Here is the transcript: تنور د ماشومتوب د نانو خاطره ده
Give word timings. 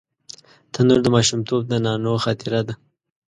تنور 0.73 0.99
د 1.03 1.07
ماشومتوب 1.15 1.61
د 1.67 1.73
نانو 1.85 2.13
خاطره 2.23 2.61
ده 2.67 2.73